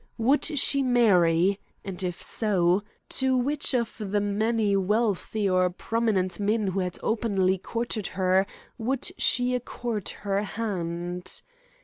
Would 0.17 0.43
she 0.45 0.81
marry, 0.81 1.59
and, 1.85 2.01
if 2.01 2.23
so, 2.23 2.81
to 3.09 3.37
which 3.37 3.75
of 3.75 3.97
the 3.99 4.19
many 4.19 4.75
wealthy 4.75 5.47
or 5.47 5.69
prominent 5.69 6.39
men 6.39 6.69
who 6.69 6.79
had 6.79 6.97
openly 7.03 7.59
courted 7.59 8.07
her 8.17 8.47
would 8.79 9.11
she 9.19 9.53
accord 9.53 10.09
her 10.25 10.41
hand? 10.41 11.43